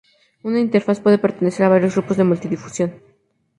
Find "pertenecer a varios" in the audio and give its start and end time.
1.19-1.93